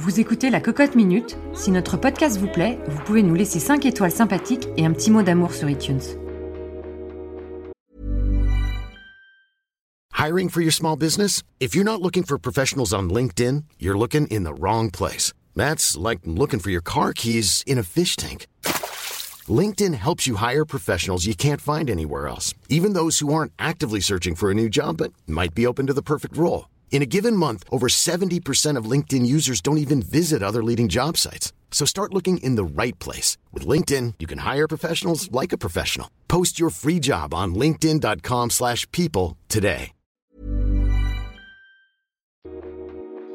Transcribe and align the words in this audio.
Vous 0.00 0.20
écoutez 0.20 0.48
La 0.48 0.60
Cocotte 0.60 0.94
Minute. 0.94 1.36
Si 1.54 1.72
notre 1.72 1.96
podcast 1.96 2.36
vous 2.36 2.46
plaît, 2.46 2.78
vous 2.86 3.02
pouvez 3.02 3.24
nous 3.24 3.34
laisser 3.34 3.58
5 3.58 3.84
étoiles 3.84 4.12
sympathiques 4.12 4.68
et 4.76 4.86
un 4.86 4.92
petit 4.92 5.10
mot 5.10 5.24
d'amour 5.24 5.52
sur 5.52 5.68
iTunes. 5.68 5.98
Hiring 10.16 10.50
for 10.50 10.60
your 10.60 10.72
small 10.72 10.96
business? 10.96 11.42
If 11.58 11.74
you're 11.74 11.84
not 11.84 12.00
looking 12.00 12.22
for 12.22 12.38
professionals 12.38 12.92
on 12.92 13.08
LinkedIn, 13.08 13.64
you're 13.80 13.98
looking 13.98 14.28
in 14.28 14.44
the 14.44 14.54
wrong 14.54 14.88
place. 14.88 15.32
That's 15.56 15.96
like 15.96 16.20
looking 16.24 16.60
for 16.60 16.70
your 16.70 16.82
car 16.82 17.12
keys 17.12 17.64
in 17.66 17.76
a 17.76 17.82
fish 17.82 18.14
tank. 18.14 18.46
LinkedIn 19.48 19.94
helps 19.94 20.28
you 20.28 20.36
hire 20.36 20.64
professionals 20.64 21.26
you 21.26 21.34
can't 21.34 21.60
find 21.60 21.90
anywhere 21.90 22.28
else, 22.28 22.54
even 22.68 22.92
those 22.92 23.18
who 23.18 23.34
aren't 23.34 23.52
actively 23.58 24.00
searching 24.00 24.36
for 24.36 24.52
a 24.52 24.54
new 24.54 24.68
job 24.68 24.98
but 24.98 25.12
might 25.26 25.56
be 25.56 25.66
open 25.66 25.88
to 25.88 25.92
the 25.92 26.02
perfect 26.02 26.36
role. 26.36 26.66
In 26.90 27.00
a 27.00 27.06
given 27.06 27.36
month, 27.36 27.62
over 27.70 27.86
70% 27.86 28.76
of 28.76 28.90
LinkedIn 28.90 29.24
users 29.24 29.60
don't 29.60 29.78
even 29.78 30.02
visit 30.02 30.42
other 30.42 30.64
leading 30.64 30.88
job 30.88 31.16
sites. 31.16 31.52
So 31.70 31.86
start 31.86 32.12
looking 32.12 32.38
in 32.38 32.56
the 32.56 32.64
right 32.64 32.98
place. 32.98 33.36
With 33.52 33.64
LinkedIn, 33.64 34.14
you 34.18 34.26
can 34.26 34.38
hire 34.38 34.66
professionals 34.66 35.30
like 35.30 35.52
a 35.52 35.58
professional. 35.58 36.08
Post 36.26 36.58
your 36.58 36.70
free 36.70 36.98
job 36.98 37.32
on 37.32 37.54
linkedin.com 37.54 38.50
slash 38.50 38.90
people 38.90 39.36
today. 39.48 39.92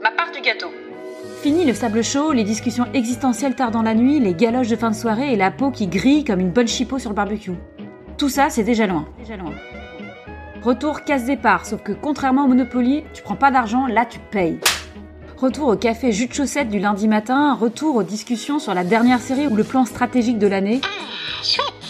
Ma 0.02 0.12
part 0.12 0.34
du 0.34 0.42
gâteau. 0.42 0.70
Fini 1.42 1.64
le 1.64 1.74
sable 1.74 2.04
chaud, 2.04 2.34
les 2.34 2.44
discussions 2.44 2.92
existentielles 2.94 3.56
tard 3.56 3.72
dans 3.72 3.84
la 3.84 3.94
nuit, 3.94 4.20
les 4.20 4.34
galoches 4.34 4.68
de 4.68 4.76
fin 4.76 4.92
de 4.92 4.96
soirée 4.96 5.32
et 5.32 5.38
la 5.38 5.50
peau 5.50 5.72
qui 5.72 5.88
grille 5.88 6.26
comme 6.26 6.42
une 6.42 6.52
bonne 6.52 6.68
chipot 6.68 7.00
sur 7.00 7.10
le 7.10 7.16
barbecue. 7.16 7.54
Tout 8.18 8.30
ça, 8.30 8.50
c'est 8.50 8.64
déjà 8.64 8.86
loin. 8.86 9.06
Déjà 9.20 9.38
loin. 9.38 9.54
Retour 10.64 11.04
casse 11.04 11.26
départ, 11.26 11.66
sauf 11.66 11.82
que 11.84 11.92
contrairement 11.92 12.46
au 12.46 12.48
Monopoly, 12.48 13.04
tu 13.14 13.22
prends 13.22 13.36
pas 13.36 13.52
d'argent, 13.52 13.86
là 13.88 14.06
tu 14.06 14.20
payes. 14.20 14.60
Retour 15.38 15.68
au 15.68 15.76
café 15.76 16.14
jus 16.14 16.28
de 16.28 16.34
chaussette 16.34 16.70
du 16.70 16.80
lundi 16.80 17.10
matin, 17.10 17.54
retour 17.54 17.98
aux 17.98 18.04
discussions 18.04 18.60
sur 18.60 18.74
la 18.74 18.86
dernière 18.86 19.20
série 19.20 19.48
ou 19.48 19.56
le 19.56 19.66
plan 19.66 19.84
stratégique 19.84 20.40
de 20.40 20.48
l'année. 20.48 20.80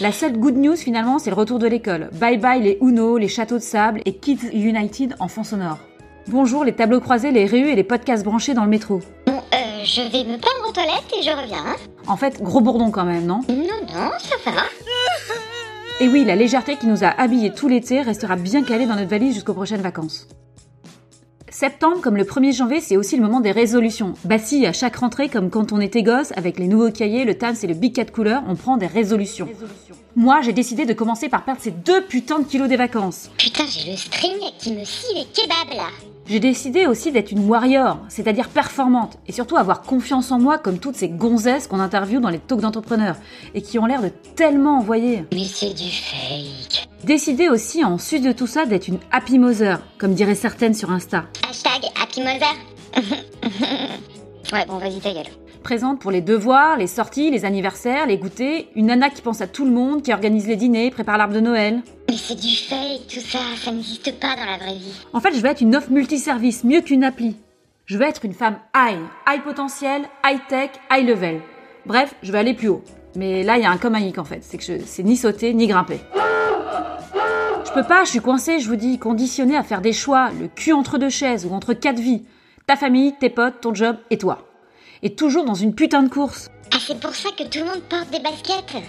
La 0.00 0.10
seule 0.10 0.36
good 0.36 0.56
news 0.56 0.74
finalement, 0.74 1.20
c'est 1.20 1.30
le 1.30 1.36
retour 1.36 1.60
de 1.60 1.68
l'école. 1.68 2.10
Bye 2.14 2.38
bye 2.38 2.60
les 2.60 2.78
Uno, 2.80 3.16
les 3.16 3.28
châteaux 3.28 3.58
de 3.58 3.62
sable 3.62 4.00
et 4.06 4.16
Kids 4.16 4.48
United 4.52 5.14
en 5.20 5.28
fond 5.28 5.44
sonore. 5.44 5.78
Bonjour 6.26 6.64
les 6.64 6.72
tableaux 6.72 7.00
croisés, 7.00 7.30
les 7.30 7.46
réus 7.46 7.68
et 7.68 7.76
les 7.76 7.84
podcasts 7.84 8.24
branchés 8.24 8.54
dans 8.54 8.64
le 8.64 8.70
métro. 8.70 9.00
Bon, 9.26 9.34
euh, 9.54 9.84
je 9.84 10.00
vais 10.00 10.24
me 10.24 10.36
prendre 10.38 10.68
aux 10.68 10.72
toilettes 10.72 11.12
et 11.16 11.22
je 11.22 11.30
reviens. 11.30 11.58
hein. 11.64 11.76
En 12.08 12.16
fait, 12.16 12.42
gros 12.42 12.60
bourdon 12.60 12.90
quand 12.90 13.04
même, 13.04 13.24
non? 13.24 13.42
Non, 13.48 13.56
non, 13.94 14.10
ça 14.18 14.50
va. 14.50 14.62
Et 16.00 16.08
oui, 16.08 16.24
la 16.24 16.34
légèreté 16.34 16.76
qui 16.76 16.88
nous 16.88 17.04
a 17.04 17.08
habillés 17.08 17.52
tout 17.52 17.68
l'été 17.68 18.02
restera 18.02 18.34
bien 18.34 18.64
calée 18.64 18.86
dans 18.86 18.96
notre 18.96 19.10
valise 19.10 19.34
jusqu'aux 19.34 19.54
prochaines 19.54 19.80
vacances. 19.80 20.26
Septembre, 21.54 22.00
comme 22.00 22.16
le 22.16 22.24
1er 22.24 22.52
janvier, 22.52 22.80
c'est 22.80 22.96
aussi 22.96 23.14
le 23.14 23.22
moment 23.22 23.38
des 23.38 23.52
résolutions. 23.52 24.14
Bah 24.24 24.38
si, 24.40 24.66
à 24.66 24.72
chaque 24.72 24.96
rentrée, 24.96 25.28
comme 25.28 25.50
quand 25.50 25.70
on 25.70 25.80
était 25.80 26.02
gosse, 26.02 26.32
avec 26.34 26.58
les 26.58 26.66
nouveaux 26.66 26.90
cahiers, 26.90 27.24
le 27.24 27.38
TAMS 27.38 27.54
et 27.62 27.68
le 27.68 27.74
Big 27.74 27.94
4 27.94 28.10
couleurs, 28.10 28.42
on 28.48 28.56
prend 28.56 28.76
des 28.76 28.88
résolutions. 28.88 29.48
Moi, 30.16 30.40
j'ai 30.42 30.52
décidé 30.52 30.84
de 30.84 30.92
commencer 30.92 31.28
par 31.28 31.44
perdre 31.44 31.60
ces 31.60 31.70
deux 31.70 32.02
putains 32.02 32.40
de 32.40 32.44
kilos 32.44 32.68
des 32.68 32.76
vacances. 32.76 33.30
Putain, 33.38 33.66
j'ai 33.68 33.92
le 33.92 33.96
string 33.96 34.36
qui 34.58 34.72
me 34.72 34.84
scie 34.84 35.14
les 35.14 35.26
kebabs 35.26 35.76
là. 35.76 35.86
J'ai 36.26 36.40
décidé 36.40 36.86
aussi 36.86 37.12
d'être 37.12 37.30
une 37.30 37.48
warrior, 37.48 37.98
c'est-à-dire 38.08 38.48
performante, 38.48 39.18
et 39.28 39.32
surtout 39.32 39.56
avoir 39.56 39.82
confiance 39.82 40.32
en 40.32 40.40
moi 40.40 40.58
comme 40.58 40.78
toutes 40.78 40.96
ces 40.96 41.08
gonzesses 41.08 41.68
qu'on 41.68 41.78
interviewe 41.78 42.20
dans 42.20 42.30
les 42.30 42.40
talks 42.40 42.62
d'entrepreneurs, 42.62 43.16
et 43.54 43.62
qui 43.62 43.78
ont 43.78 43.86
l'air 43.86 44.02
de 44.02 44.10
tellement 44.34 44.78
envoyer. 44.78 45.24
Mais 45.32 45.44
c'est 45.44 45.72
du 45.72 45.88
fake. 45.88 46.83
Décidé 47.04 47.50
aussi, 47.50 47.84
en 47.84 47.98
sus 47.98 48.20
de 48.20 48.32
tout 48.32 48.46
ça, 48.46 48.64
d'être 48.64 48.88
une 48.88 48.98
happy 49.12 49.38
mother, 49.38 49.78
comme 49.98 50.14
diraient 50.14 50.34
certaines 50.34 50.72
sur 50.72 50.90
Insta. 50.90 51.26
Hashtag 51.46 51.82
Happy 52.00 52.20
Mother. 52.20 52.54
ouais, 54.54 54.64
bon, 54.66 54.78
vas-y, 54.78 55.00
ta 55.00 55.12
gueule. 55.12 55.26
Présente 55.62 56.00
pour 56.00 56.10
les 56.10 56.22
devoirs, 56.22 56.78
les 56.78 56.86
sorties, 56.86 57.30
les 57.30 57.44
anniversaires, 57.44 58.06
les 58.06 58.16
goûters, 58.16 58.64
une 58.74 58.86
nana 58.86 59.10
qui 59.10 59.20
pense 59.20 59.42
à 59.42 59.46
tout 59.46 59.66
le 59.66 59.70
monde, 59.70 60.00
qui 60.00 60.14
organise 60.14 60.46
les 60.46 60.56
dîners, 60.56 60.90
prépare 60.90 61.18
l'arbre 61.18 61.34
de 61.34 61.40
Noël. 61.40 61.82
Mais 62.08 62.16
c'est 62.16 62.40
du 62.40 62.56
fake, 62.56 63.06
tout 63.12 63.20
ça, 63.20 63.38
ça 63.62 63.70
n'existe 63.70 64.18
pas 64.18 64.34
dans 64.36 64.46
la 64.46 64.56
vraie 64.56 64.78
vie. 64.78 64.94
En 65.12 65.20
fait, 65.20 65.34
je 65.34 65.42
vais 65.42 65.50
être 65.50 65.60
une 65.60 65.76
offre 65.76 65.90
multiservice, 65.90 66.64
mieux 66.64 66.80
qu'une 66.80 67.04
appli. 67.04 67.36
Je 67.84 67.98
veux 67.98 68.04
être 68.04 68.24
une 68.24 68.32
femme 68.32 68.56
high, 68.74 69.00
high 69.28 69.42
potentiel, 69.42 70.04
high 70.24 70.40
tech, 70.48 70.70
high 70.90 71.06
level. 71.06 71.42
Bref, 71.84 72.14
je 72.22 72.32
vais 72.32 72.38
aller 72.38 72.54
plus 72.54 72.68
haut. 72.68 72.82
Mais 73.14 73.42
là, 73.42 73.58
il 73.58 73.62
y 73.62 73.66
a 73.66 73.70
un 73.70 73.98
hic 74.00 74.16
en 74.16 74.24
fait, 74.24 74.40
c'est 74.40 74.56
que 74.56 74.64
je 74.64 74.82
sais 74.86 75.02
ni 75.02 75.18
sauter 75.18 75.52
ni 75.52 75.66
grimper. 75.66 76.00
Je 77.74 77.80
peux 77.80 77.88
pas, 77.88 78.04
je 78.04 78.10
suis 78.10 78.20
coincée, 78.20 78.60
je 78.60 78.68
vous 78.68 78.76
dis, 78.76 79.00
conditionnée 79.00 79.56
à 79.56 79.64
faire 79.64 79.80
des 79.80 79.92
choix, 79.92 80.30
le 80.38 80.46
cul 80.46 80.72
entre 80.72 80.96
deux 80.96 81.08
chaises 81.08 81.44
ou 81.44 81.52
entre 81.52 81.74
quatre 81.74 81.98
vies. 81.98 82.22
Ta 82.68 82.76
famille, 82.76 83.14
tes 83.18 83.30
potes, 83.30 83.60
ton 83.60 83.74
job 83.74 83.96
et 84.10 84.16
toi. 84.16 84.46
Et 85.02 85.16
toujours 85.16 85.44
dans 85.44 85.54
une 85.54 85.74
putain 85.74 86.04
de 86.04 86.08
course. 86.08 86.50
Ah, 86.72 86.76
c'est 86.78 87.00
pour 87.00 87.12
ça 87.16 87.30
que 87.36 87.42
tout 87.42 87.58
le 87.58 87.64
monde 87.64 87.82
porte 87.90 88.10
des 88.12 88.20
baskets. 88.20 88.80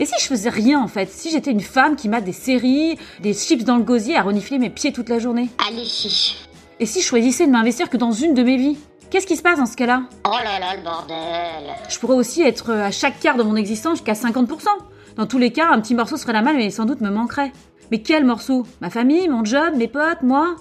Et 0.00 0.06
si 0.06 0.14
je 0.18 0.26
faisais 0.26 0.48
rien 0.48 0.82
en 0.82 0.88
fait 0.88 1.08
Si 1.08 1.30
j'étais 1.30 1.52
une 1.52 1.60
femme 1.60 1.94
qui 1.94 2.08
mate 2.08 2.24
des 2.24 2.32
séries, 2.32 2.98
des 3.20 3.32
chips 3.32 3.62
dans 3.62 3.76
le 3.76 3.84
gosier 3.84 4.16
à 4.16 4.22
renifler 4.22 4.58
mes 4.58 4.68
pieds 4.68 4.92
toute 4.92 5.08
la 5.08 5.20
journée? 5.20 5.48
Allez, 5.68 5.84
chiche. 5.84 6.48
Et 6.80 6.86
si 6.86 7.00
je 7.00 7.06
choisissais 7.06 7.46
de 7.46 7.52
m'investir 7.52 7.90
que 7.90 7.96
dans 7.96 8.10
une 8.10 8.34
de 8.34 8.42
mes 8.42 8.56
vies? 8.56 8.78
Qu'est-ce 9.08 9.26
qui 9.28 9.36
se 9.36 9.42
passe 9.42 9.60
dans 9.60 9.66
ce 9.66 9.76
cas-là? 9.76 10.02
Oh 10.24 10.30
là 10.42 10.58
là, 10.58 10.74
le 10.74 10.82
bordel. 10.82 11.76
Je 11.88 11.96
pourrais 12.00 12.16
aussi 12.16 12.42
être 12.42 12.70
euh, 12.70 12.86
à 12.86 12.90
chaque 12.90 13.20
quart 13.20 13.36
de 13.36 13.44
mon 13.44 13.54
existence 13.54 13.98
jusqu'à 13.98 14.14
50%. 14.14 14.66
Dans 15.16 15.26
tous 15.26 15.38
les 15.38 15.50
cas, 15.50 15.70
un 15.70 15.80
petit 15.80 15.94
morceau 15.94 16.18
serait 16.18 16.34
la 16.34 16.42
mal, 16.42 16.56
mais 16.56 16.70
sans 16.70 16.84
doute 16.84 17.00
me 17.00 17.08
manquerait. 17.08 17.52
Mais 17.90 18.02
quel 18.02 18.24
morceau? 18.24 18.66
Ma 18.82 18.90
famille, 18.90 19.28
mon 19.28 19.44
job, 19.44 19.74
mes 19.76 19.88
potes, 19.88 20.22
moi? 20.22 20.56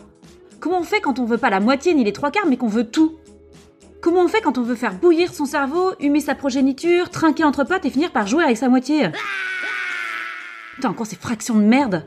Comment 0.61 0.79
on 0.79 0.83
fait 0.83 1.01
quand 1.01 1.19
on 1.19 1.25
veut 1.25 1.37
pas 1.37 1.49
la 1.49 1.59
moitié 1.59 1.93
ni 1.93 2.05
les 2.05 2.13
trois 2.13 2.31
quarts, 2.31 2.45
mais 2.47 2.55
qu'on 2.55 2.67
veut 2.67 2.89
tout? 2.89 3.17
Comment 4.01 4.21
on 4.21 4.27
fait 4.29 4.41
quand 4.41 4.57
on 4.57 4.61
veut 4.61 4.75
faire 4.75 4.93
bouillir 4.93 5.33
son 5.33 5.45
cerveau, 5.45 5.91
humer 5.99 6.21
sa 6.21 6.35
progéniture, 6.35 7.09
trinquer 7.09 7.43
entre 7.43 7.65
potes 7.65 7.85
et 7.85 7.89
finir 7.89 8.11
par 8.11 8.27
jouer 8.27 8.45
avec 8.45 8.55
sa 8.55 8.69
moitié? 8.69 9.09
Putain, 10.75 10.89
encore 10.89 11.07
ces 11.07 11.15
fractions 11.17 11.55
de 11.55 11.63
merde 11.63 12.03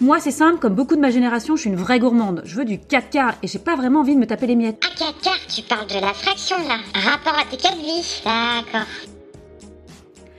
Moi, 0.00 0.20
c'est 0.20 0.30
simple, 0.30 0.58
comme 0.58 0.74
beaucoup 0.74 0.96
de 0.96 1.00
ma 1.00 1.10
génération, 1.10 1.56
je 1.56 1.62
suis 1.62 1.70
une 1.70 1.76
vraie 1.76 2.00
gourmande. 2.00 2.42
Je 2.44 2.54
veux 2.56 2.64
du 2.66 2.78
4 2.78 3.08
quarts 3.08 3.34
et 3.42 3.46
j'ai 3.46 3.58
pas 3.58 3.76
vraiment 3.76 4.00
envie 4.00 4.14
de 4.14 4.20
me 4.20 4.26
taper 4.26 4.46
les 4.46 4.56
miettes. 4.56 4.84
À 4.84 4.98
4 4.98 5.20
quarts, 5.22 5.46
tu 5.54 5.62
parles 5.62 5.86
de 5.86 6.00
la 6.04 6.12
fraction 6.12 6.56
là. 6.68 6.78
Rapport 6.94 7.38
à 7.38 7.44
tes 7.50 7.56
quatre 7.56 7.78
vies. 7.78 8.22
D'accord. 8.24 8.86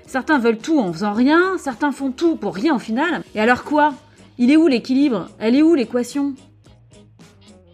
Certains 0.09 0.39
veulent 0.39 0.57
tout 0.57 0.79
en 0.79 0.91
faisant 0.91 1.13
rien, 1.13 1.59
certains 1.59 1.91
font 1.91 2.09
tout 2.09 2.35
pour 2.35 2.55
rien 2.55 2.73
au 2.73 2.79
final. 2.79 3.21
Et 3.35 3.39
alors 3.39 3.63
quoi? 3.63 3.93
Il 4.39 4.49
est 4.49 4.57
où 4.57 4.65
l'équilibre? 4.65 5.29
Elle 5.37 5.55
est 5.55 5.61
où 5.61 5.75
l'équation? 5.75 6.33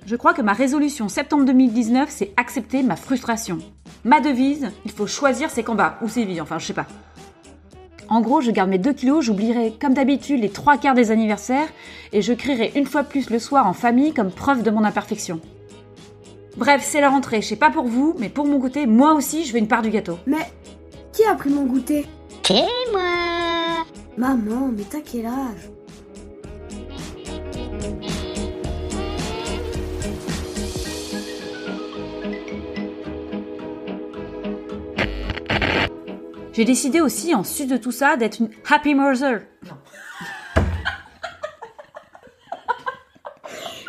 Je 0.06 0.18
crois 0.18 0.34
que 0.34 0.42
ma 0.42 0.52
résolution 0.52 1.08
septembre 1.08 1.46
2019, 1.46 2.10
c'est 2.10 2.34
accepter 2.36 2.84
ma 2.84 2.98
frustration. 2.98 3.60
Ma 4.04 4.20
devise, 4.20 4.68
il 4.84 4.92
faut 4.92 5.08
choisir 5.08 5.50
ses 5.50 5.64
combats, 5.64 5.98
ou 6.02 6.10
ses 6.10 6.26
vies, 6.26 6.42
enfin 6.42 6.60
je 6.60 6.66
sais 6.66 6.74
pas. 6.74 6.88
En 8.10 8.20
gros, 8.20 8.42
je 8.42 8.52
garde 8.52 8.70
mes 8.70 8.80
2 8.80 8.92
kilos, 8.92 9.24
j'oublierai 9.24 9.74
comme 9.80 9.94
d'habitude 9.94 10.42
les 10.42 10.50
trois 10.50 10.76
quarts 10.76 10.94
des 10.94 11.12
anniversaires 11.12 11.70
et 12.12 12.22
je 12.22 12.34
crierai 12.34 12.74
une 12.76 12.86
fois 12.86 13.04
plus 13.04 13.30
le 13.30 13.40
soir 13.40 13.66
en 13.66 13.72
famille 13.72 14.14
comme 14.14 14.30
preuve 14.30 14.62
de 14.62 14.72
mon 14.72 14.84
imperfection. 14.84 15.40
Bref, 16.58 16.86
c'est 16.86 17.00
la 17.00 17.12
rentrée, 17.12 17.42
je 17.42 17.48
sais 17.48 17.56
pas 17.56 17.72
pour 17.72 17.86
vous, 17.86 18.14
mais 18.20 18.28
pour 18.28 18.46
mon 18.46 18.60
côté, 18.60 18.88
moi 18.88 19.14
aussi, 19.14 19.46
je 19.46 19.54
veux 19.54 19.60
une 19.60 19.70
part 19.70 19.84
du 19.84 19.90
gâteau. 19.90 20.20
Mais 20.28 20.52
qui 21.14 21.24
a 21.24 21.36
pris 21.36 21.50
mon 21.50 21.64
goûter? 21.64 22.06
C'est 22.48 22.64
moi. 22.92 23.84
Maman, 24.18 24.68
mais 24.68 24.84
t'as 24.84 25.02
quel 25.02 25.26
âge? 25.26 25.68
J'ai 36.54 36.66
décidé 36.66 37.02
aussi, 37.02 37.34
en 37.34 37.44
sus 37.44 37.66
de 37.66 37.78
tout 37.78 37.92
ça, 37.92 38.16
d'être 38.16 38.40
une 38.40 38.52
happy 38.70 38.94
mother. 38.94 39.42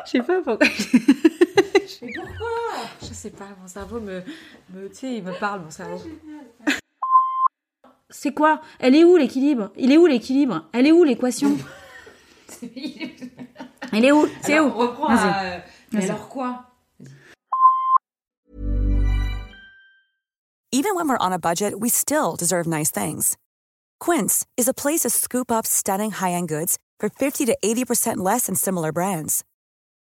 Je 0.07 0.11
sais 0.11 0.23
pas 0.23 0.41
pourquoi. 0.43 0.67
Mais 2.01 2.13
pourquoi? 2.15 2.49
Je 3.03 3.13
sais 3.13 3.31
pas, 3.31 3.49
mon 3.61 3.69
cerveau 3.69 4.01
me, 4.01 4.23
me 4.73 4.89
tu 4.89 4.95
sais, 4.95 5.15
il 5.15 5.23
me 5.23 5.39
parle, 5.39 5.61
mon 5.61 5.71
cerveau. 5.71 6.01
C'est 8.11 8.33
quoi? 8.33 8.61
Elle 8.79 8.95
est 8.95 9.05
où 9.05 9.17
l'équilibre? 9.17 9.71
Il 9.77 9.91
est 9.93 9.97
où 9.97 10.07
l'équilibre? 10.07 10.69
Elle 10.73 10.87
est 10.87 10.93
où 10.93 11.03
l'équation? 11.05 11.57
Elle 13.93 14.05
est 14.05 14.13
où? 14.13 14.27
C'est 14.43 14.61
où? 14.61 14.67
on 14.67 14.71
reprend 14.75 15.09
Vas-y. 15.09 15.29
à... 15.29 15.43
euh, 15.45 15.59
Mais 15.93 16.05
alors 16.11 16.29
quoi? 16.29 16.65
Even 20.73 20.95
when 20.95 21.09
we're 21.09 21.19
on 21.21 21.33
a 21.33 21.39
budget, 21.39 21.79
we 21.81 21.89
still 21.89 22.37
deserve 22.37 22.67
nice 22.67 22.91
things. 22.91 23.37
Quince 23.99 24.45
is 24.57 24.69
a 24.69 24.75
place 24.75 25.01
to 25.01 25.11
scoop 25.11 25.51
up 25.51 25.67
stunning 25.67 26.11
high-end 26.11 26.49
goods 26.49 26.77
for 27.01 27.09
50 27.09 27.47
to 27.47 27.57
80% 27.65 28.19
less 28.19 28.47
than 28.47 28.55
similar 28.55 28.93
brands. 28.93 29.43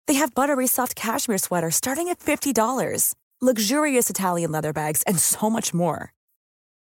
They 0.09 0.15
have 0.15 0.35
buttery 0.35 0.67
soft 0.67 0.97
cashmere 0.97 1.39
sweaters 1.39 1.77
starting 1.77 2.09
at 2.09 2.19
$50, 2.19 3.15
luxurious 3.41 4.11
Italian 4.11 4.51
leather 4.51 4.73
bags, 4.73 5.03
and 5.07 5.19
so 5.19 5.49
much 5.49 5.73
more. 5.73 6.13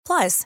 Plus, 0.05 0.45